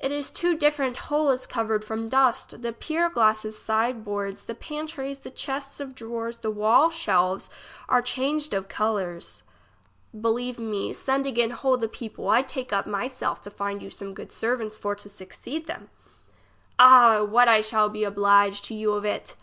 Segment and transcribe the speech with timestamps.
[0.00, 1.04] It is too differ English as she is spoke.
[1.04, 1.46] 39 ent, whole is
[1.78, 6.50] covered from dust; the pier glasses side boards, the pantries, the chests of drawers, the
[6.50, 7.48] walls selves,
[7.88, 9.44] are changed of colours.
[10.20, 13.90] Believe me, send again whole the people; I take upon my self to find you
[13.90, 15.90] some good servants for to succeed them.
[16.80, 17.22] Ah!
[17.22, 19.36] what I shall be oblige to you of it